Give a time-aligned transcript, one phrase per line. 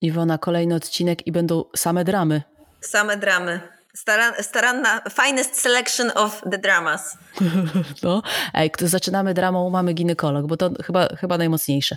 [0.00, 2.42] Iwona, kolejny odcinek i będą same dramy.
[2.80, 3.60] Same dramy.
[3.94, 7.18] Staran, staranna, finest selection of the dramas.
[8.02, 8.22] No,
[8.54, 11.96] ej, zaczynamy dramą Mamy ginekolog, bo to chyba, chyba najmocniejsze.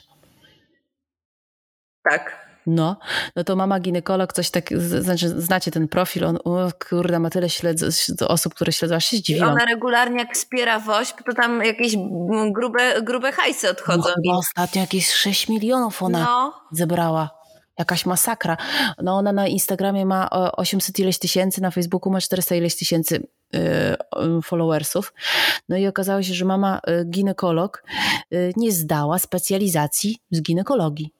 [2.09, 2.51] Tak.
[2.67, 2.99] No,
[3.36, 7.49] no to mama ginekolog, coś tak, znaczy znacie ten profil, on, o kurde, ma tyle
[7.49, 7.88] śledzę,
[8.27, 9.49] osób, które śledzą, aż się zdziwiłam.
[9.49, 11.95] Ona regularnie jak wspiera WOŚP, to tam jakieś
[12.52, 14.09] grube, grube hajsy odchodzą.
[14.25, 16.54] No, ostatnio jakieś 6 milionów ona no.
[16.71, 17.41] zebrała.
[17.82, 18.57] Jakaś masakra.
[19.04, 23.59] No ona na Instagramie ma 800 ileś tysięcy, na Facebooku ma 400 ileś tysięcy y,
[24.44, 25.13] followersów.
[25.70, 27.84] No i okazało się, że mama y, ginekolog
[28.57, 31.13] nie zdała specjalizacji z ginekologii.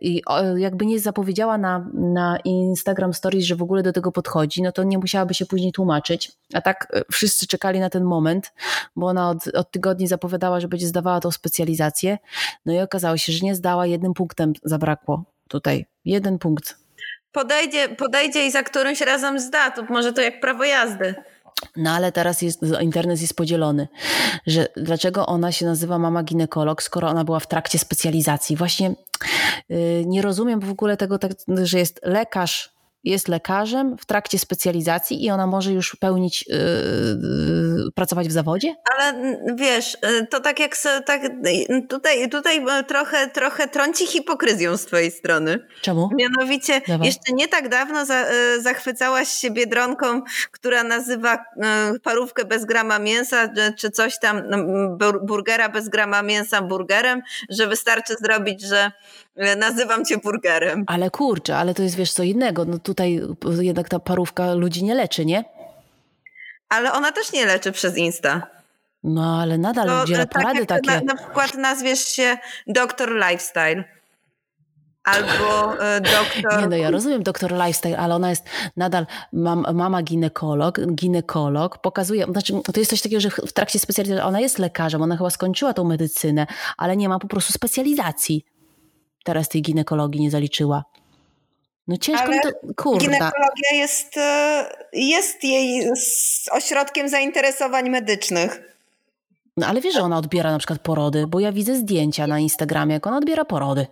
[0.00, 0.22] I
[0.56, 4.84] jakby nie zapowiedziała na, na Instagram Stories, że w ogóle do tego podchodzi, no to
[4.84, 6.32] nie musiałaby się później tłumaczyć.
[6.54, 8.52] A tak e, wszyscy czekali na ten moment,
[8.96, 12.18] bo ona od, od tygodni zapowiadała, że będzie zdawała tą specjalizację.
[12.66, 15.86] No i okazało się, że nie zdała, jednym punktem zabrakło tutaj.
[16.04, 16.76] Jeden punkt.
[17.32, 21.14] Podejdzie, podejdzie i za którymś razem zda, to może to jak prawo jazdy.
[21.76, 23.88] No ale teraz jest, internet jest podzielony,
[24.46, 28.56] że dlaczego ona się nazywa mama ginekolog, skoro ona była w trakcie specjalizacji.
[28.56, 28.94] Właśnie
[29.68, 32.75] yy, nie rozumiem w ogóle tego, tak, że jest lekarz
[33.10, 36.56] jest lekarzem w trakcie specjalizacji i ona może już pełnić, yy,
[37.94, 38.76] pracować w zawodzie?
[38.94, 39.14] Ale
[39.56, 40.76] wiesz, y, to tak jak
[41.06, 41.22] tak,
[41.88, 45.66] tutaj, tutaj trochę, trochę trąci hipokryzją z twojej strony.
[45.82, 46.10] Czemu?
[46.14, 47.06] Mianowicie Dawaj.
[47.06, 51.44] jeszcze nie tak dawno za, y, zachwycałaś się Biedronką, która nazywa
[52.02, 54.58] parówkę bez grama mięsa, czy coś tam, no,
[55.22, 58.92] burgera bez grama mięsa burgerem, że wystarczy zrobić, że
[59.56, 60.84] nazywam cię burgerem.
[60.86, 62.64] Ale kurczę, ale to jest wiesz co innego.
[62.64, 63.20] No tutaj
[63.60, 65.44] jednak ta parówka ludzi nie leczy, nie?
[66.68, 68.46] Ale ona też nie leczy przez Insta.
[69.04, 70.90] No ale nadal to, udziela tak porady takie.
[70.90, 73.84] Na, na przykład nazwiesz się doktor lifestyle.
[75.04, 76.60] Albo e, doktor.
[76.60, 78.44] Nie, no ja rozumiem doktor lifestyle, ale ona jest
[78.76, 84.22] nadal mam, mama ginekolog, ginekolog, pokazuje, znaczy to jest coś takiego, że w trakcie specjalizacji
[84.22, 86.46] ona jest lekarzem, ona chyba skończyła tą medycynę,
[86.76, 88.44] ale nie ma po prostu specjalizacji
[89.26, 90.84] teraz tej ginekologii nie zaliczyła.
[91.88, 93.04] No ciężko Ale mi to, kurde.
[93.04, 95.90] Ginekologia jest, e, jest jej
[96.50, 98.76] ośrodkiem zainteresowań medycznych.
[99.56, 102.94] No ale wiesz, że ona odbiera na przykład porody, bo ja widzę zdjęcia na Instagramie,
[102.94, 103.86] jak ona odbiera porody.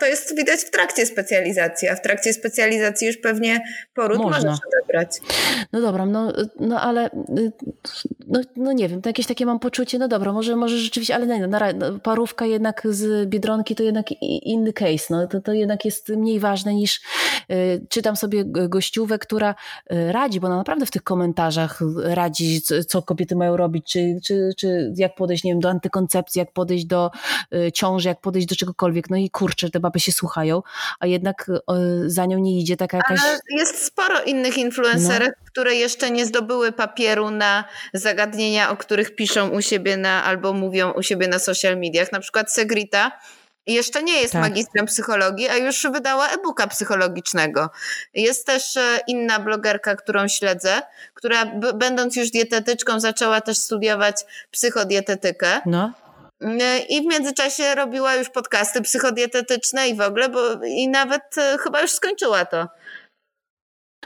[0.00, 3.60] To jest widać w trakcie specjalizacji, a w trakcie specjalizacji już pewnie
[3.94, 4.58] poród Można.
[4.76, 5.20] odebrać.
[5.72, 7.10] No dobra, no, no ale
[8.26, 11.26] no, no nie wiem, to jakieś takie mam poczucie, no dobra, może, może rzeczywiście, ale
[11.26, 11.58] nie, no,
[12.02, 16.74] parówka jednak z Biedronki to jednak inny case, no to, to jednak jest mniej ważne
[16.74, 17.00] niż
[17.50, 19.54] y, czytam sobie gościówę, która
[19.92, 24.50] y, radzi, bo ona naprawdę w tych komentarzach radzi, co kobiety mają robić, czy, czy,
[24.56, 27.10] czy jak podejść, nie wiem, do antykoncepcji, jak podejść do
[27.54, 30.62] y, ciąży, jak podejść do czegokolwiek, no i kurczę, te baby się słuchają,
[31.00, 31.50] a jednak
[32.06, 33.20] za nią nie idzie taka jakaś...
[33.22, 35.46] Ale jest sporo innych influencerów, no.
[35.46, 40.90] które jeszcze nie zdobyły papieru na zagadnienia, o których piszą u siebie na, albo mówią
[40.90, 42.12] u siebie na social mediach.
[42.12, 43.12] Na przykład Segrita
[43.66, 44.42] jeszcze nie jest tak.
[44.42, 47.70] magistrem psychologii, a już wydała e-booka psychologicznego.
[48.14, 50.82] Jest też e, inna blogerka, którą śledzę,
[51.14, 55.60] która będąc już dietetyczką zaczęła też studiować psychodietetykę.
[55.66, 55.92] No.
[56.42, 61.58] E, I w międzyczasie robiła już podcasty psychodietetyczne i w ogóle, bo i nawet e,
[61.58, 62.68] chyba już skończyła to.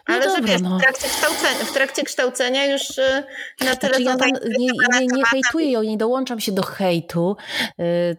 [0.09, 0.79] No Ale dobra, że wiesz, no.
[0.79, 3.23] w, trakcie kształcenia, w trakcie kształcenia już y,
[3.61, 3.95] na tyle...
[3.95, 4.71] Znaczy ja tam nie,
[5.01, 7.37] nie, nie hejtuję ją, nie dołączam się do hejtu.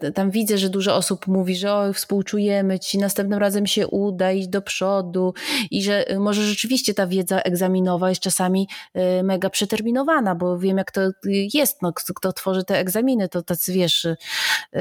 [0.03, 4.31] Y, tam widzę, że dużo osób mówi, że o, współczujemy ci, następnym razem się uda
[4.31, 5.33] iść do przodu
[5.71, 8.67] i że y, może rzeczywiście ta wiedza egzaminowa jest czasami
[9.23, 11.01] mega przeterminowana, bo wiem jak to
[11.53, 14.07] jest, no, kto tworzy te egzaminy, to tacy wiesz,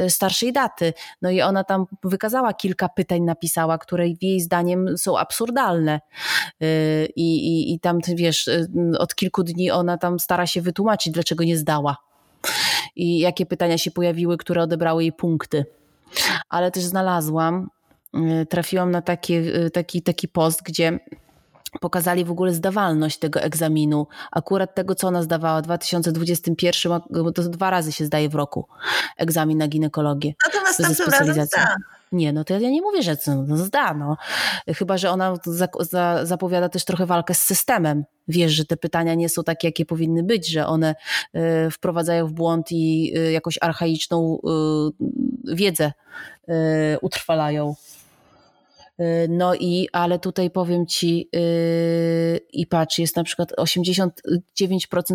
[0.08, 0.92] starszej daty.
[1.22, 6.00] No i ona tam wykazała kilka pytań, napisała, które jej zdaniem są absurdalne
[7.16, 11.44] i, i, i tam, wiesz, y, od kilku dni ona tam stara się wytłumaczyć, dlaczego
[11.44, 11.96] nie zdała
[12.96, 15.64] i jakie pytania się pojawiły, które odebrały jej punkty.
[16.48, 17.70] Ale też znalazłam,
[18.14, 20.98] y, trafiłam na taki, y, taki, taki post, gdzie
[21.80, 27.42] pokazali w ogóle zdawalność tego egzaminu, akurat tego, co ona zdawała w 2021, bo to
[27.42, 28.68] dwa razy się zdaje w roku
[29.16, 30.34] egzamin na ginekologię.
[30.46, 31.76] No to następnym razem zda.
[32.16, 33.16] Nie, no to ja nie mówię, że
[33.46, 34.16] no, zda, no.
[34.68, 38.04] Chyba, że ona za, za, zapowiada też trochę walkę z systemem.
[38.28, 40.94] Wiesz, że te pytania nie są takie, jakie powinny być, że one
[41.34, 44.38] y, wprowadzają w błąd i y, jakąś archaiczną
[45.48, 45.92] y, wiedzę
[47.00, 47.74] utrwalają.
[49.28, 51.30] No i, ale tutaj powiem ci,
[52.52, 54.10] i patrz, jest na przykład 89%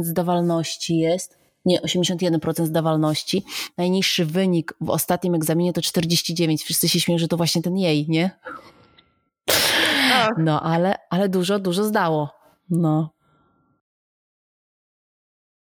[0.03, 3.43] zdawalności jest nie, 81% zdawalności.
[3.77, 6.63] Najniższy wynik w ostatnim egzaminie to 49.
[6.63, 8.39] Wszyscy się śmieją, że to właśnie ten jej, nie?
[10.37, 12.35] No, ale, ale dużo, dużo zdało.
[12.69, 13.13] No.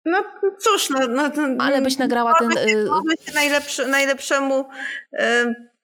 [0.05, 0.25] No
[0.59, 2.53] cóż, no, no, ale byś nagrała ten.
[2.53, 4.65] Się y, najlepszy, najlepszemu
[5.13, 5.19] y,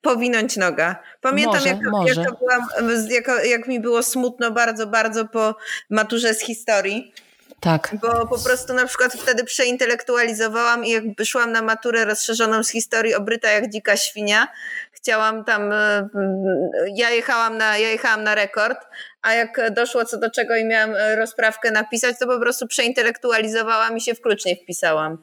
[0.01, 1.03] powinąć noga.
[1.21, 2.21] Pamiętam, może, jak, może.
[2.21, 2.61] Jak, byłam,
[3.11, 5.55] jak, jak mi było smutno bardzo, bardzo po
[5.91, 7.13] maturze z historii.
[7.61, 7.95] Tak.
[8.03, 13.15] Bo po prostu na przykład wtedy przeintelektualizowałam i jak szłam na maturę rozszerzoną z historii
[13.15, 14.49] obryta jak dzika świnia,
[14.93, 16.09] chciałam tam, e,
[16.97, 18.79] ja jechałam na, ja jechałam na rekord,
[19.23, 23.97] a jak doszło co do czego i miałam e, rozprawkę napisać, to po prostu przeintelektualizowałam
[23.97, 25.19] i się w klucz nie wpisałam.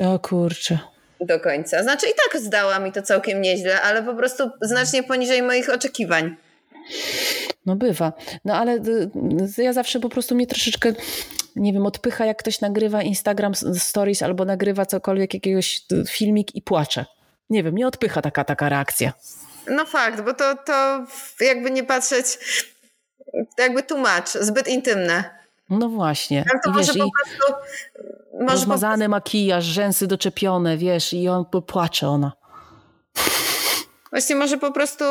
[0.00, 0.78] O kurczę.
[1.20, 1.82] Do końca.
[1.82, 6.36] Znaczy i tak zdałam i to całkiem nieźle, ale po prostu znacznie poniżej moich oczekiwań.
[7.66, 8.12] No bywa.
[8.44, 9.10] No ale y,
[9.58, 10.92] y, ja zawsze po prostu mnie troszeczkę
[11.56, 16.62] nie wiem, odpycha jak ktoś nagrywa Instagram Stories albo nagrywa cokolwiek, jakiegoś y, filmik i
[16.62, 17.06] płacze.
[17.50, 19.12] Nie wiem, nie odpycha taka, taka reakcja.
[19.66, 21.06] No fakt, bo to, to
[21.40, 22.38] jakby nie patrzeć,
[23.58, 25.42] jakby tłumacz, zbyt intymne.
[25.70, 26.44] No właśnie.
[26.64, 27.66] to I może wiesz, po prostu...
[28.40, 29.10] Może rozmazany po prostu...
[29.10, 32.32] makijaż, rzęsy doczepione, wiesz, i on płacze ona.
[34.12, 35.04] Właśnie może po prostu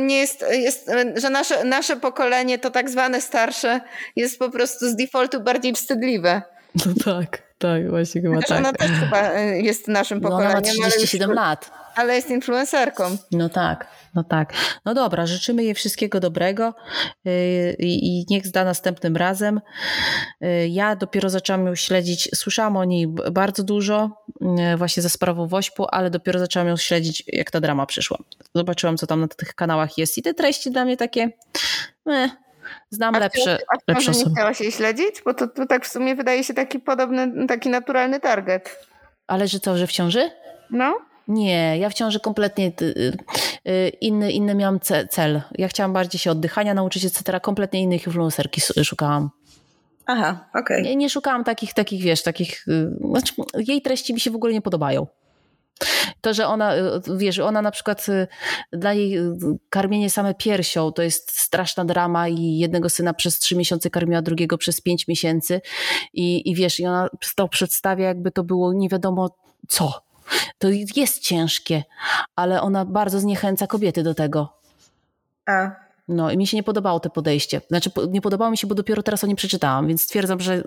[0.00, 3.80] nie jest, jest że nasze, nasze pokolenie, to tak zwane starsze,
[4.16, 6.42] jest po prostu z defaultu bardziej wstydliwe.
[6.86, 8.58] No tak, tak, właśnie chyba znaczy, tak.
[8.58, 10.52] Ona też chyba e, jest naszym pokoleniem.
[10.52, 11.70] No ona ma 37 ale lat.
[11.96, 13.16] Ale jest influencerką.
[13.32, 14.52] No tak, no tak.
[14.84, 16.74] No dobra, życzymy jej wszystkiego dobrego
[17.26, 19.60] y, i, niech zda następnym razem.
[20.44, 24.10] Y, ja dopiero zaczęłam ją śledzić, słyszałam o niej bardzo dużo,
[24.76, 28.18] właśnie ze sprawą Wośpu, ale dopiero zaczęłam ją śledzić, jak ta drama przyszła.
[28.54, 31.30] Zobaczyłam, co tam na tych kanałach jest i te treści dla mnie takie...
[32.10, 32.30] Eh,
[32.90, 34.30] Znam a lepsze, a lepsze osoby.
[34.30, 35.22] nie chciałaś jej śledzić?
[35.24, 38.86] Bo to, to tak w sumie wydaje się taki podobny, taki naturalny target.
[39.26, 40.30] Ale że co, że w ciąży?
[40.70, 40.98] No.
[41.28, 43.16] Nie, ja w ciąży kompletnie y,
[43.68, 44.80] y, inny, inny miałam
[45.10, 45.42] cel.
[45.58, 47.40] Ja chciałam bardziej się oddychania nauczyć, etc.
[47.40, 49.30] Kompletnie innych influencerki szukałam.
[50.06, 50.60] Aha, okej.
[50.62, 50.82] Okay.
[50.82, 52.68] Nie, nie, szukałam takich, takich, wiesz, takich...
[52.68, 55.06] Y, znaczy, jej treści mi się w ogóle nie podobają.
[56.20, 56.72] To, że ona,
[57.16, 58.06] wiesz, ona na przykład
[58.72, 59.18] dla jej
[59.70, 64.58] karmienie same piersią to jest straszna drama i jednego syna przez trzy miesiące karmiła, drugiego
[64.58, 65.60] przez pięć miesięcy
[66.12, 69.36] i, i wiesz, i ona to przedstawia jakby to było nie wiadomo
[69.68, 70.06] co.
[70.58, 71.84] To jest ciężkie,
[72.36, 74.58] ale ona bardzo zniechęca kobiety do tego.
[75.46, 75.70] A.
[76.08, 77.60] No i mi się nie podobało to podejście.
[77.68, 80.62] Znaczy, nie podobało mi się, bo dopiero teraz o nim przeczytałam, więc stwierdzam, że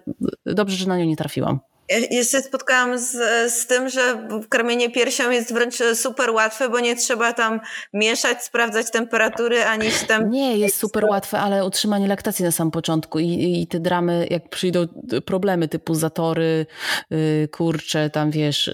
[0.45, 1.59] dobrze, że na nią nie trafiłam.
[1.89, 3.11] Ja się spotkałam z,
[3.53, 7.59] z tym, że karmienie piersią jest wręcz super łatwe, bo nie trzeba tam
[7.93, 10.29] mieszać, sprawdzać temperatury, ani się tam...
[10.29, 14.49] Nie, jest super łatwe, ale utrzymanie laktacji na samym początku i, i te dramy, jak
[14.49, 14.87] przyjdą
[15.25, 16.65] problemy typu zatory,
[17.09, 18.67] yy, kurcze, tam wiesz,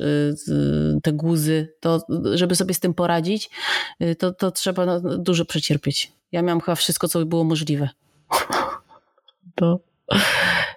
[0.48, 2.02] yy, te guzy, to
[2.34, 3.50] żeby sobie z tym poradzić,
[4.00, 6.12] yy, to, to trzeba no, dużo przecierpieć.
[6.32, 7.90] Ja miałam chyba wszystko, co było możliwe.
[9.56, 9.80] To...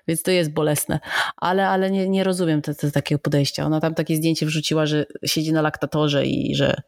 [0.09, 1.01] Więc to jest bolesne.
[1.37, 3.67] Ale, ale nie, nie rozumiem te, te, takiego podejścia.
[3.67, 6.83] Ona tam takie zdjęcie wrzuciła, że siedzi na laktatorze i że,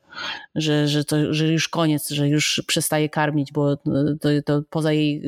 [0.54, 3.76] że, że, to, że już koniec, że już przestaje karmić, bo
[4.20, 5.22] to, to poza jej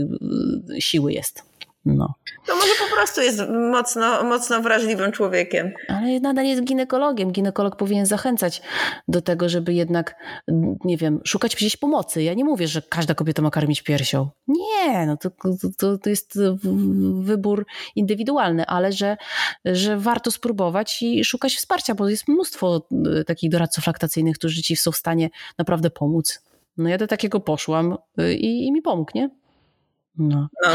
[0.76, 1.51] y, siły jest.
[1.84, 2.14] No.
[2.46, 5.73] To może po prostu jest mocno, mocno wrażliwym człowiekiem.
[5.88, 7.32] Ale nadal jest ginekologiem.
[7.32, 8.62] Ginekolog powinien zachęcać
[9.08, 10.17] do tego, żeby jednak,
[10.84, 12.23] nie wiem, szukać gdzieś pomocy.
[12.23, 14.29] Ja nie mówię, że każda kobieta ma karmić piersią.
[14.49, 15.30] Nie, no to,
[15.78, 16.38] to, to jest
[17.21, 17.66] wybór
[17.97, 19.16] indywidualny, ale że,
[19.64, 22.87] że warto spróbować i szukać wsparcia, bo jest mnóstwo
[23.21, 26.42] y, takich doradców laktacyjnych, którzy ci są w stanie naprawdę pomóc.
[26.76, 29.30] No ja do takiego poszłam y, i, i mi pomógł, nie?
[30.16, 30.49] No.
[30.66, 30.71] no.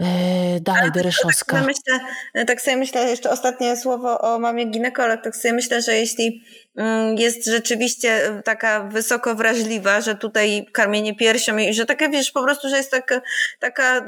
[0.00, 1.56] Yy, dalej, Dereszowska.
[1.56, 2.00] Tak, myślę,
[2.46, 6.42] tak sobie myślę, jeszcze ostatnie słowo o mamie ginekolog, tak sobie myślę, że jeśli
[6.76, 12.42] mm, jest rzeczywiście taka wysoko wrażliwa, że tutaj karmienie piersią i że taka, wiesz, po
[12.42, 13.20] prostu, że jest taka,
[13.60, 14.02] taka e,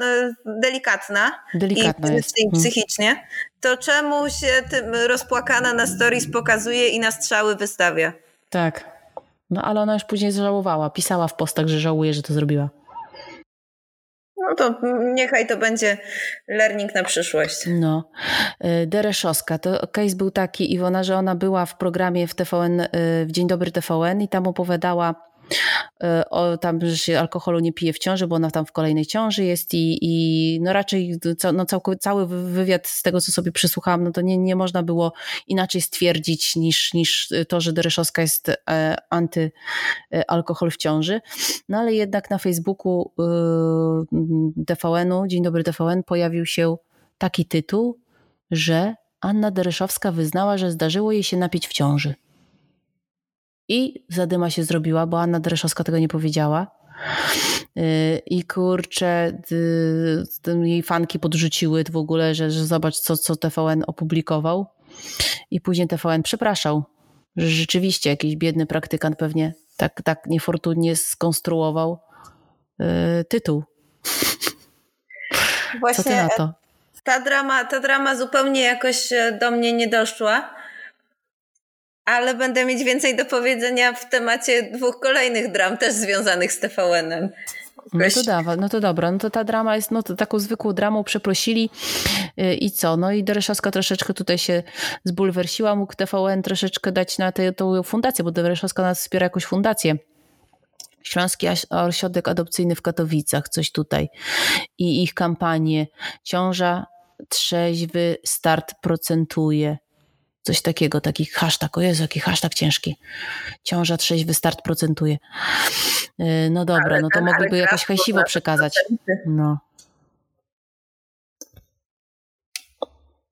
[0.45, 2.39] delikatna, delikatna i, jest.
[2.39, 2.63] i mhm.
[2.63, 3.27] psychicznie,
[3.61, 8.13] to czemu się tym rozpłakana na stories pokazuje i na strzały wystawia?
[8.49, 8.99] Tak.
[9.49, 12.69] No ale ona już później żałowała, pisała w postach, że żałuje, że to zrobiła.
[14.49, 14.75] No to
[15.13, 15.97] niechaj to będzie
[16.47, 17.63] learning na przyszłość.
[17.67, 18.11] No.
[18.83, 22.87] Y, Dereszowska, to case był taki, Iwona, że ona była w programie w TVN, y,
[23.25, 25.55] w Dzień Dobry TVN i tam opowiadała E,
[26.29, 29.43] o, tam, że się alkoholu nie pije w ciąży, bo ona tam w kolejnej ciąży
[29.43, 31.19] jest i, i no raczej
[31.53, 35.13] no cały, cały wywiad z tego, co sobie przysłuchałam, no to nie, nie można było
[35.47, 41.21] inaczej stwierdzić niż, niż to, że Dereszowska jest e, antyalkohol w ciąży.
[41.69, 46.77] No ale jednak na Facebooku e, TVN-u, Dzień Dobry TVN, pojawił się
[47.17, 47.99] taki tytuł,
[48.51, 52.15] że Anna Deryszowska wyznała, że zdarzyło jej się napić w ciąży.
[53.69, 56.67] I zadyma się zrobiła, bo Anna Deryszowska tego nie powiedziała.
[57.77, 59.41] Y, I kurczę,
[60.63, 64.67] jej fanki podrzuciły w ogóle, że, że zobacz, co, co TVN opublikował.
[65.51, 66.83] I później TVN przepraszał,
[67.37, 71.99] że rzeczywiście jakiś biedny praktykant pewnie tak, tak niefortunnie skonstruował
[72.79, 72.87] yy,
[73.29, 73.63] tytuł.
[75.79, 76.53] Właśnie Co ty na to?
[77.03, 80.58] Ta drama, ta drama zupełnie jakoś e, do mnie nie doszła,
[82.09, 87.29] ale będę mieć więcej do powiedzenia w temacie dwóch kolejnych dram, też związanych z TVN-em.
[87.93, 90.73] No to dawa, no to dobra, no to ta drama jest no to taką zwykłą
[90.73, 91.69] dramą, przeprosili
[92.37, 92.97] yy, i co?
[92.97, 94.63] No i Dereszowska troszeczkę tutaj się
[95.03, 99.95] zbulwersiła, mógł TVN troszeczkę dać na tę fundację, bo Dereszowska nas wspiera jakąś fundację.
[101.03, 104.09] Śląski Ośrodek Adopcyjny w Katowicach, coś tutaj.
[104.77, 105.87] I ich kampanię
[106.23, 106.85] Ciąża
[107.29, 109.77] trzeźwy start procentuje.
[110.41, 112.97] Coś takiego, taki hashtag, o Jezu, jaki hashtag ciężki.
[113.63, 115.17] Ciąża trzeźwy start procentuje.
[116.19, 118.79] E, no dobra, ale, no to mogliby jakoś hajsiwo przekazać.
[119.25, 119.57] No.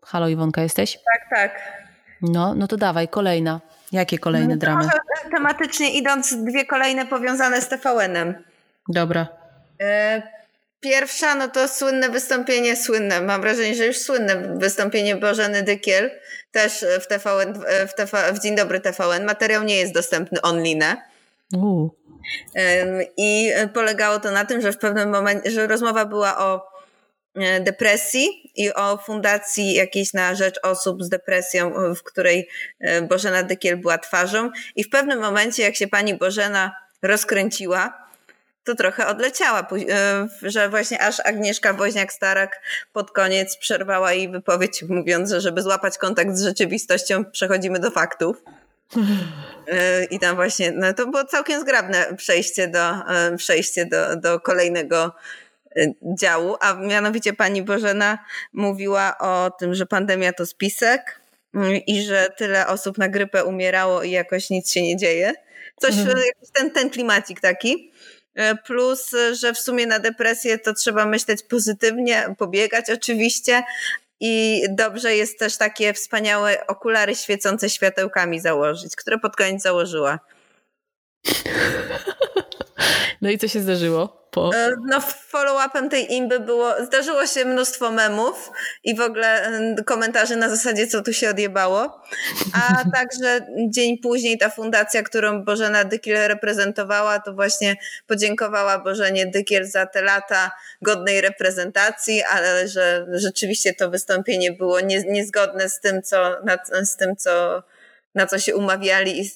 [0.06, 0.94] Halo Iwonka, jesteś?
[0.94, 1.62] Tak, tak.
[2.22, 3.62] No, no to dawaj, kolejna.
[3.92, 4.90] Jakie kolejne no, dramy?
[5.32, 8.44] Tematycznie idąc, dwie kolejne powiązane z TVN-em.
[8.90, 9.28] Dobra.
[9.82, 10.22] E,
[10.79, 16.12] pierwsza, no to słynne wystąpienie, słynne, mam wrażenie, że już słynne wystąpienie Bożeny Dykiel,
[16.51, 17.53] też w TVN,
[17.88, 19.25] w, TV, w Dzień Dobry TVN.
[19.25, 20.84] Materiał nie jest dostępny online.
[21.55, 21.89] Uh.
[23.17, 26.69] I polegało to na tym, że w pewnym momencie, że rozmowa była o
[27.36, 33.43] e, depresji i o fundacji jakiejś na rzecz osób z depresją, w której e, Bożena
[33.43, 34.50] Dykiel była twarzą.
[34.75, 38.07] I w pewnym momencie, jak się pani Bożena rozkręciła,
[38.67, 42.47] to trochę odleciała, e, że właśnie aż Agnieszka Woźniak-Starak
[42.93, 48.43] pod koniec przerwała jej wypowiedź, mówiąc, że żeby złapać kontakt z rzeczywistością, przechodzimy do faktów.
[49.67, 52.93] E, I tam właśnie, no to było całkiem zgrabne przejście do,
[53.38, 55.12] przejście do, do kolejnego
[56.19, 58.17] działu, a mianowicie pani Bożena
[58.53, 61.21] mówiła o tym, że pandemia to spisek
[61.55, 65.33] y, i że tyle osób na grypę umierało i jakoś nic się nie dzieje.
[65.81, 66.17] Coś, mhm.
[66.53, 67.91] ten, ten klimacik taki.
[68.39, 73.63] Y, plus, że w sumie na depresję to trzeba myśleć pozytywnie, pobiegać oczywiście,
[74.20, 80.20] i dobrze jest też takie wspaniałe okulary świecące światełkami założyć, które pod koniec założyła.
[83.21, 84.27] No i co się zdarzyło?
[84.31, 84.55] Po...
[84.55, 88.51] E, no, follow-upem tej imby było, zdarzyło się mnóstwo memów
[88.83, 92.01] i w ogóle e, komentarzy na zasadzie, co tu się odjebało.
[92.53, 97.75] A także dzień później ta fundacja, którą Bożena Dykiel reprezentowała, to właśnie
[98.07, 105.03] podziękowała Bożenie Dykiel za te lata godnej reprezentacji, ale że rzeczywiście to wystąpienie było nie,
[105.03, 107.63] niezgodne z tym, co, na, z tym, co,
[108.15, 109.31] na co się umawiali i,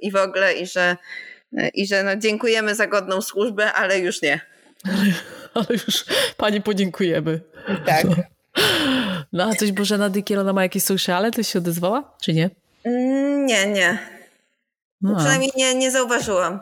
[0.00, 0.96] i w ogóle, i że
[1.74, 4.40] i że no, dziękujemy za godną służbę, ale już nie.
[4.84, 5.12] Ale,
[5.54, 6.04] ale już
[6.36, 7.40] pani podziękujemy.
[7.86, 8.04] Tak.
[8.04, 8.16] No,
[9.32, 11.30] no a coś Bożena Dykiel, ona ma jakieś sociale?
[11.30, 12.50] To się odezwała, czy nie?
[12.84, 13.98] Mm, nie, nie.
[15.02, 15.16] No.
[15.16, 16.60] Przynajmniej nie, nie zauważyłam.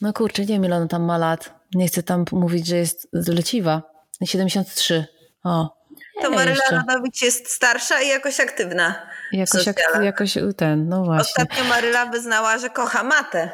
[0.00, 1.54] No kurczę, nie wiem ile ona tam ma lat.
[1.74, 3.82] Nie chcę tam mówić, że jest leciwa.
[4.24, 5.06] 73.
[5.44, 5.82] O.
[6.22, 9.06] To Maryla Rodowicz jest starsza i jakoś aktywna.
[9.32, 11.22] Jakoś, ak jakoś ten, no właśnie.
[11.22, 13.50] Ostatnio Maryla wyznała, że kocha matę.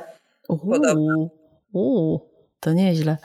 [0.48, 1.30] Uuu,
[1.72, 2.20] uuu,
[2.60, 3.16] to nieźle.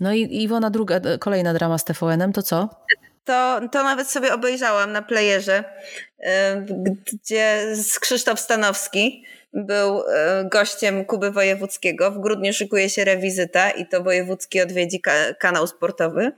[0.00, 2.68] No i Iwona druga, kolejna drama z TVN-em, to co?
[3.24, 5.64] To, to nawet sobie obejrzałam na playerze,
[7.12, 10.02] gdzie Krzysztof Stanowski był
[10.44, 12.10] gościem Kuby Wojewódzkiego.
[12.10, 15.00] W grudniu szykuje się rewizyta i to Wojewódzki odwiedzi
[15.38, 16.32] kanał sportowy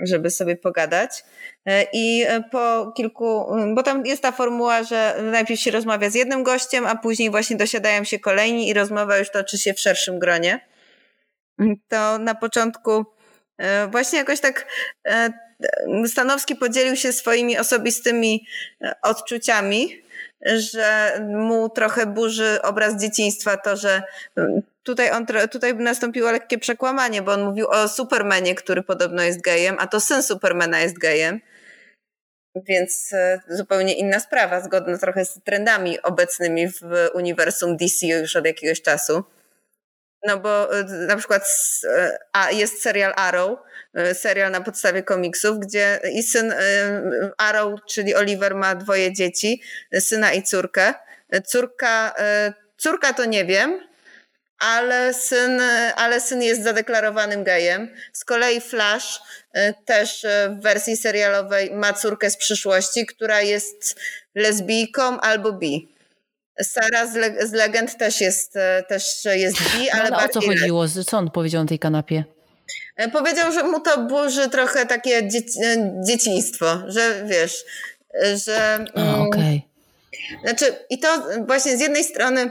[0.00, 1.24] żeby sobie pogadać.
[1.66, 6.14] E, I e, po kilku, bo tam jest ta formuła, że najpierw się rozmawia z
[6.14, 10.18] jednym gościem, a później właśnie dosiadają się kolejni i rozmowa już toczy się w szerszym
[10.18, 10.60] gronie.
[11.88, 13.04] To na początku
[13.58, 14.66] e, właśnie jakoś tak
[16.06, 18.46] Stanowski podzielił się swoimi osobistymi
[19.02, 20.02] odczuciami,
[20.44, 24.02] że mu trochę burzy obraz dzieciństwa to, że
[24.82, 29.76] tutaj, on, tutaj nastąpiło lekkie przekłamanie, bo on mówił o Supermanie, który podobno jest gejem,
[29.78, 31.40] a to syn Supermana jest gejem.
[32.68, 38.46] Więc e, zupełnie inna sprawa, zgodna trochę z trendami obecnymi w uniwersum DC już od
[38.46, 39.24] jakiegoś czasu.
[40.26, 41.42] No bo e, na przykład
[42.34, 43.58] e, jest serial Arrow,
[44.12, 46.54] serial na podstawie komiksów, gdzie i syn
[47.38, 49.62] Arrow, czyli Oliver ma dwoje dzieci,
[50.00, 50.94] syna i córkę.
[51.46, 52.14] Córka,
[52.76, 53.80] córka to nie wiem,
[54.58, 55.60] ale syn,
[55.96, 57.88] ale syn jest zadeklarowanym gejem.
[58.12, 59.20] Z kolei Flash
[59.84, 64.00] też w wersji serialowej ma córkę z przyszłości, która jest
[64.34, 65.95] lesbijką albo bi.
[66.62, 70.28] Sara z, le z legend też jest, y, też jest bi, ale, no, ale o
[70.28, 70.88] co chodziło?
[70.88, 72.24] Co on powiedział na tej kanapie?
[73.12, 75.58] Powiedział, że mu to burzy trochę takie dzieci
[76.06, 77.64] dzieciństwo, że wiesz,
[78.44, 78.74] że...
[78.94, 79.26] Mm, okej.
[79.26, 80.40] Okay.
[80.44, 81.08] Znaczy, i to
[81.46, 82.50] właśnie z jednej strony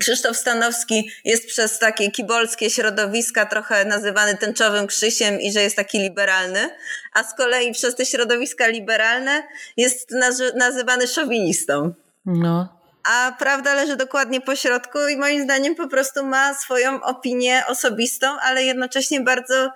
[0.00, 5.98] Krzysztof Stanowski jest przez takie kibolskie środowiska trochę nazywany tęczowym Krzysiem i że jest taki
[5.98, 6.70] liberalny,
[7.12, 9.42] a z kolei przez te środowiska liberalne
[9.76, 10.10] jest
[10.54, 11.94] nazywany szowinistą.
[12.26, 12.81] No.
[13.10, 18.26] A prawda leży dokładnie po środku i moim zdaniem po prostu ma swoją opinię osobistą,
[18.42, 19.70] ale jednocześnie bardzo,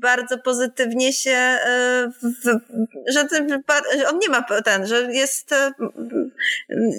[0.00, 1.58] bardzo pozytywnie się,
[2.22, 2.58] w,
[3.12, 3.28] że
[4.10, 5.54] on nie ma ten, że jest,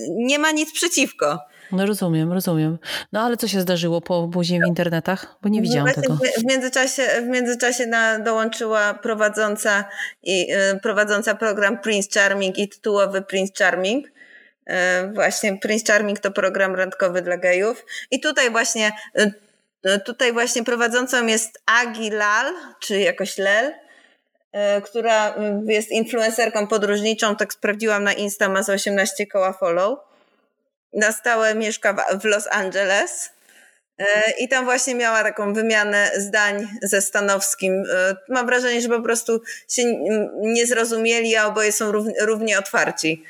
[0.09, 1.39] nie ma nic przeciwko.
[1.71, 2.77] No rozumiem, rozumiem.
[3.11, 5.37] No ale co się zdarzyło po później w internetach?
[5.41, 6.17] Bo nie widziałam no tego.
[6.37, 9.85] W międzyczasie, w międzyczasie na, dołączyła prowadząca,
[10.23, 10.47] i,
[10.83, 14.16] prowadząca program Prince Charming i tytułowy Prince Charming.
[14.69, 17.85] Y, właśnie Prince Charming to program randkowy dla gejów.
[18.11, 18.91] I tutaj właśnie,
[19.85, 23.73] y, tutaj właśnie prowadzącą jest Agi Lal, czy jakoś Lel,
[24.83, 29.99] która jest influencerką podróżniczą, tak sprawdziłam na Insta, ma z 18 koła follow
[30.93, 33.29] na stałe mieszka w Los Angeles.
[33.99, 37.83] E, I tam właśnie miała taką wymianę zdań ze Stanowskim.
[37.93, 39.81] E, mam wrażenie, że po prostu się
[40.41, 43.23] nie zrozumieli, a oboje są równie otwarci.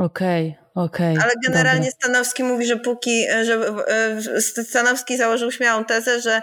[0.00, 0.60] Okej, okay.
[0.74, 1.98] Okay, Ale generalnie dobra.
[2.00, 3.74] Stanowski mówi, że póki, że
[4.26, 6.42] e, Stanowski założył śmiałą tezę, że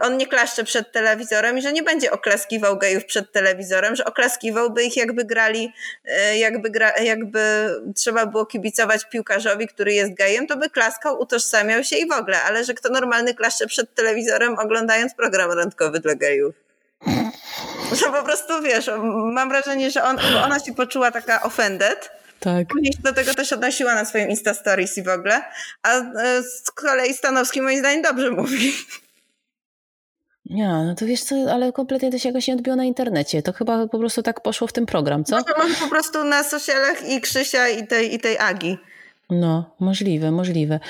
[0.00, 4.84] on, nie klaszcze przed telewizorem i że nie będzie oklaskiwał gejów przed telewizorem, że oklaskiwałby
[4.84, 5.72] ich jakby grali,
[6.04, 11.84] e, jakby, gra, jakby trzeba było kibicować piłkarzowi, który jest gejem, to by klaskał, utożsamiał
[11.84, 16.14] się i w ogóle, ale że kto normalny klaszcze przed telewizorem oglądając program randkowy dla
[16.14, 16.54] gejów.
[17.92, 18.90] Że po prostu wiesz,
[19.32, 22.10] mam wrażenie, że on, ona się poczuła taka offended,
[22.44, 22.68] tak.
[22.68, 25.42] Później się do tego też odnosiła na swoim Insta Stories i w ogóle.
[25.82, 28.72] A e, z kolei Stanowski moim zdaniem dobrze mówi.
[30.46, 33.42] Nie, no to wiesz co, ale kompletnie to się jakoś nie odbiło na internecie.
[33.42, 35.36] To chyba po prostu tak poszło w ten program, co?
[35.36, 38.78] No to może po prostu na socialach i Krzysia i tej, i tej Agi.
[39.30, 40.80] No, możliwe, możliwe.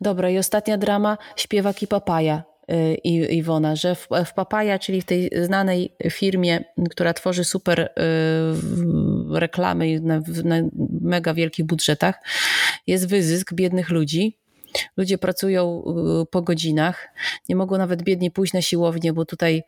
[0.00, 2.42] Dobra, i ostatnia drama, śpiewak i papaja.
[2.72, 7.80] Y, i Iwona, że w, w Papaya, czyli w tej znanej firmie, która tworzy super
[7.80, 7.88] y,
[9.38, 10.56] reklamy na, na
[11.00, 12.14] mega wielkich budżetach,
[12.86, 14.38] jest wyzysk biednych ludzi.
[14.96, 15.82] Ludzie pracują
[16.22, 17.08] y, po godzinach,
[17.48, 19.62] nie mogą nawet biednie pójść na siłownię, bo tutaj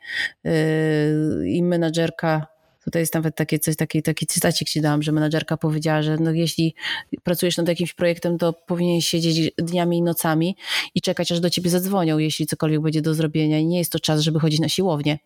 [1.45, 2.47] im menadżerka
[2.89, 6.31] Tutaj jest nawet takie coś, taki, taki cytacik ci dałam, że menadżerka powiedziała, że no
[6.31, 6.75] jeśli
[7.23, 10.57] pracujesz nad jakimś projektem, to powinieneś siedzieć dniami i nocami
[10.95, 14.01] i czekać, aż do ciebie zadzwonią, jeśli cokolwiek będzie do zrobienia i nie jest to
[14.01, 15.19] czas, żeby chodzić na siłownię.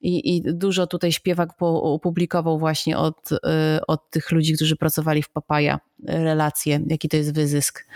[0.00, 3.36] I, I, dużo tutaj śpiewak opublikował właśnie od, y,
[3.86, 7.86] od tych ludzi, którzy pracowali w Papaja, relacje, jaki to jest wyzysk,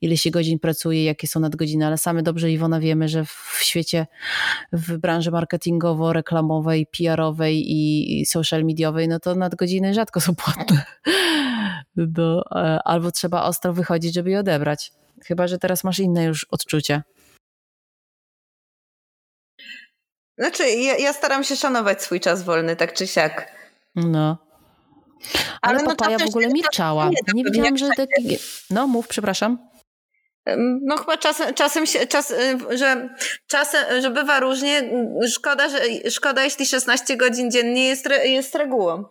[0.00, 4.06] ile się godzin pracuje, jakie są nadgodziny, ale same dobrze Iwona wiemy, że w świecie,
[4.72, 10.84] w branży marketingowo-reklamowej, PR-owej i social mediowej, no to nadgodziny rzadko są płatne.
[11.96, 14.92] No, e, albo trzeba ostro wychodzić, żeby je odebrać.
[15.24, 17.02] Chyba, że teraz masz inne już odczucia.
[20.40, 23.52] Znaczy, ja, ja, staram się szanować swój czas wolny, tak czy siak.
[23.94, 24.38] No.
[25.62, 27.08] Ale, Ale no papaja w ogóle milczała.
[27.08, 27.88] Nie, nie wiedziałam, że...
[27.96, 28.06] Te...
[28.70, 29.58] No, mów, przepraszam.
[30.82, 34.90] No chyba czasem, czasem się, czas, y, że czasem, że bywa różnie.
[35.28, 39.04] Szkoda, że, szkoda jeśli 16 godzin dziennie jest, jest regułą.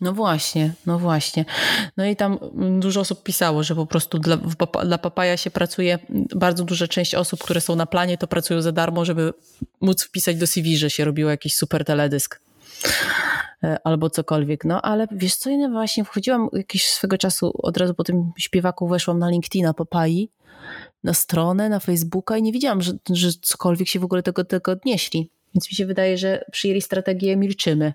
[0.00, 1.44] No właśnie, no właśnie.
[1.96, 2.38] No i tam
[2.80, 4.36] dużo osób pisało, że po prostu dla,
[4.84, 5.98] dla papaja się pracuje,
[6.36, 9.32] bardzo duża część osób, które są na planie, to pracują za darmo, żeby
[9.80, 12.40] móc wpisać do CV, że się robiło jakiś super teledysk
[13.62, 14.64] e, albo cokolwiek.
[14.64, 18.88] No ale wiesz co, inne właśnie wchodziłam jakiś swego czasu, od razu po tym śpiewaku
[18.88, 20.30] weszłam na LinkedIna Papai,
[21.04, 24.72] na stronę, na Facebooka i nie widziałam, że, że cokolwiek się w ogóle tego, tego
[24.72, 25.30] odnieśli.
[25.54, 27.92] Więc mi się wydaje, że przyjęli strategię milczymy.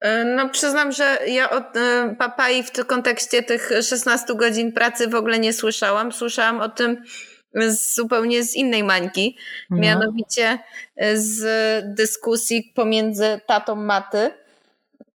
[0.00, 5.14] E, no przyznam, że ja o e, papai w kontekście tych 16 godzin pracy w
[5.14, 6.12] ogóle nie słyszałam.
[6.12, 7.02] Słyszałam o tym
[7.54, 9.36] z, zupełnie z innej mańki,
[9.70, 9.78] no.
[9.78, 10.58] mianowicie
[11.14, 11.44] z
[11.94, 14.30] dyskusji pomiędzy tatą Maty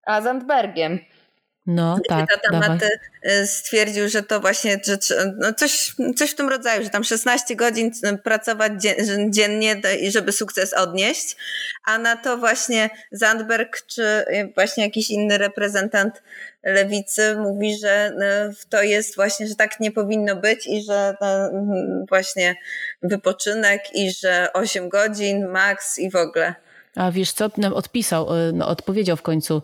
[0.07, 0.99] a Zandbergiem.
[1.75, 2.29] No, tak.
[2.31, 2.89] Tata Maty
[3.27, 4.99] y, stwierdził, że to właśnie że,
[5.37, 8.73] no coś, coś w tym rodzaju, że tam 16 godzin y, pracować
[9.29, 11.37] dziennie, żeby sukces odnieść,
[11.85, 16.23] a na to właśnie Zandberg czy y, właśnie jakiś inny reprezentant
[16.63, 18.13] lewicy mówi, że
[18.69, 21.15] to jest właśnie, że tak nie powinno być i że
[22.09, 22.57] właśnie
[23.03, 26.55] wypoczynek i że 8 godzin max i w ogóle.
[26.97, 29.63] A wiesz co, odpisał, e, no, odpowiedział w końcu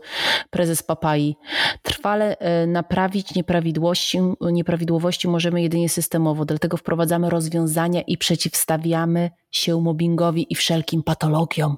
[0.50, 1.36] prezes Papai.
[1.82, 10.52] Trwale e, naprawić nieprawidłowości, nieprawidłowości możemy jedynie systemowo, dlatego wprowadzamy rozwiązania i przeciwstawiamy się mobbingowi
[10.52, 11.76] i wszelkim patologiom.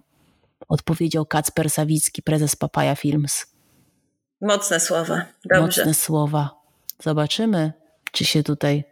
[0.69, 3.47] Odpowiedział Kacper Sawicki, prezes Papaja Films.
[4.41, 5.25] Mocne słowa.
[5.45, 5.61] Dobrze.
[5.61, 6.51] Mocne słowa.
[7.03, 7.73] Zobaczymy,
[8.13, 8.85] czy się tutaj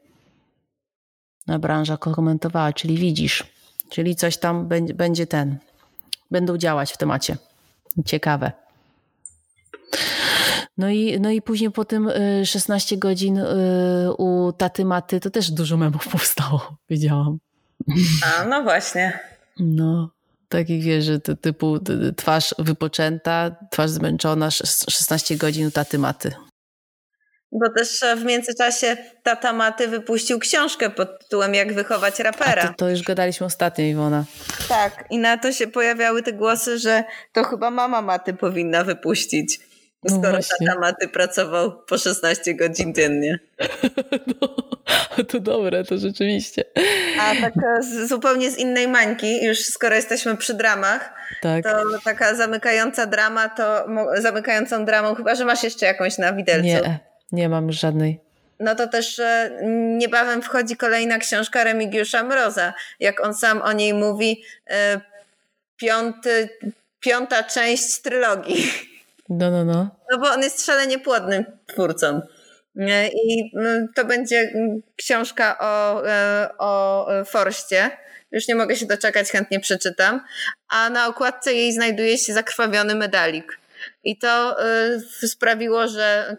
[1.47, 3.45] na branża komentowała, czyli widzisz,
[3.91, 5.59] czyli coś tam będzie ten,
[6.31, 7.37] będą działać w temacie.
[8.05, 8.53] Ciekawe.
[10.79, 12.11] No i, no i później po tym
[12.45, 13.45] 16 y, godzin y,
[14.19, 17.39] u taty Maty to też dużo memów powstało, wiedziałam.
[18.25, 19.21] A, no właśnie.
[19.59, 20.11] No,
[20.49, 21.79] takich wiesz, że typu
[22.17, 26.33] twarz wypoczęta, twarz zmęczona, 16 godzin u taty Maty.
[27.53, 32.69] Bo też w międzyczasie tata Maty wypuścił książkę pod tytułem Jak wychować rapera.
[32.69, 34.25] To, to, już gadaliśmy ostatnio, Iwona.
[34.69, 39.61] Tak, i na to się pojawiały te głosy, że to chyba mama Maty powinna wypuścić.
[40.03, 40.67] No skoro właśnie.
[40.67, 43.39] tata Maty pracował po 16 godzin dziennie.
[45.19, 46.65] No, to dobre, to rzeczywiście.
[47.21, 51.65] A tak z, zupełnie z innej mańki, już skoro jesteśmy przy dramach, tak.
[51.65, 51.71] to
[52.05, 53.87] taka zamykająca drama, to
[54.19, 56.67] zamykającą dramą, chyba że masz jeszcze jakąś na widelcu.
[56.67, 56.99] Nie,
[57.33, 58.21] nie mam żadnej.
[58.61, 59.59] No to też e,
[59.99, 62.75] niebawem wchodzi kolejna książka Remigiusza Mroza.
[63.01, 65.01] Jak on sam o niej mówi, e,
[65.77, 66.49] piąty,
[67.01, 68.73] piąta część trylogii.
[69.29, 69.89] No, no, no.
[70.11, 72.21] No bo on jest szalenie płodnym twórcą.
[73.27, 73.53] I
[73.95, 74.53] to będzie
[74.97, 77.91] książka o, e, o Forście.
[78.33, 80.21] Już nie mogę się doczekać, chętnie przeczytam.
[80.69, 83.59] A na okładce jej znajduje się zakrwawiony medalik.
[84.07, 84.57] I to
[85.23, 86.37] y, sprawiło, że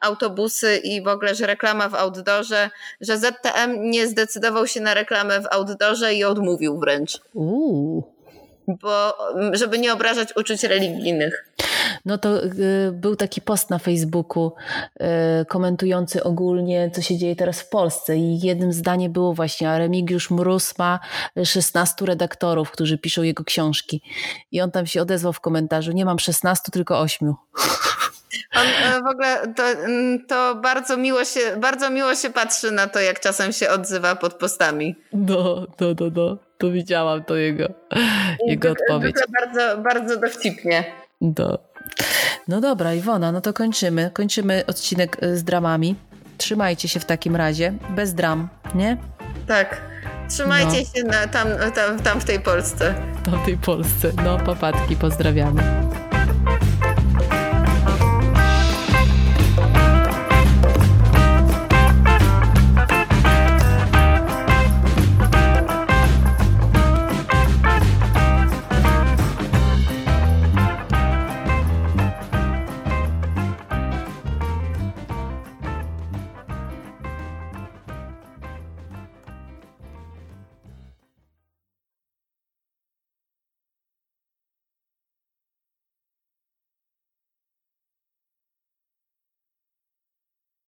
[0.00, 2.70] autobusy i w ogóle, że reklama w outdoorze,
[3.00, 7.20] że ZTM nie zdecydował się na reklamę w outdoorze i odmówił wręcz.
[7.34, 8.20] Uuu
[8.82, 9.18] bo
[9.52, 11.44] żeby nie obrażać uczuć religijnych.
[12.04, 12.50] No to y,
[12.92, 14.52] był taki post na Facebooku
[15.42, 19.78] y, komentujący ogólnie, co się dzieje teraz w Polsce i jednym zdaniem było właśnie, a
[19.78, 21.00] Remigiusz Mróz ma
[21.44, 24.02] 16 redaktorów, którzy piszą jego książki.
[24.52, 27.34] I on tam się odezwał w komentarzu, nie mam 16, tylko 8.
[28.54, 32.86] On e, w ogóle to, mm, to, bardzo, miło się, bardzo miło się patrzy na
[32.86, 34.96] to, jak czasem się odzywa pod postami.
[35.12, 36.38] No, no, no, no.
[36.58, 37.64] To widziałam to jego,
[38.46, 39.16] jego odpowiedź.
[39.40, 40.84] Bardzo, bardzo dowcipnie.
[41.20, 41.69] Do.
[42.48, 44.10] No dobra, Iwona, no to kończymy.
[44.14, 45.96] Kończymy odcinek e, z dramami.
[46.38, 48.96] Trzymajcie się w takim razie, bez dram, nie?
[49.46, 49.80] Tak.
[50.28, 51.00] Trzymajcie no.
[51.00, 52.94] się na, tam, tam, tam w tej Polsce.
[53.24, 54.12] Tam w tej Polsce.
[54.24, 55.62] No, papatki, pozdrawiamy.